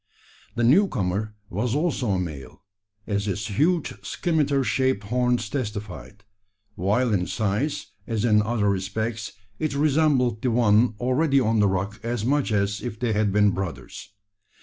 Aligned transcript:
The 0.55 0.63
new 0.63 0.87
comer 0.87 1.35
was 1.51 1.75
also 1.75 2.09
a 2.13 2.19
male, 2.19 2.63
as 3.05 3.27
its 3.27 3.45
huge 3.59 3.93
scimitar 4.03 4.63
shaped 4.63 5.03
horns 5.03 5.47
testified; 5.47 6.23
while 6.73 7.13
in 7.13 7.27
size, 7.27 7.91
as 8.07 8.25
in 8.25 8.41
other 8.41 8.67
respects, 8.67 9.33
it 9.59 9.75
resembled 9.75 10.41
the 10.41 10.49
one 10.49 10.95
already 10.99 11.39
on 11.39 11.59
the 11.59 11.67
rock 11.67 11.99
as 12.01 12.25
much 12.25 12.51
as 12.51 12.81
if 12.81 12.99
they 12.99 13.13
had 13.13 13.31
been 13.31 13.51
brothers. 13.51 14.09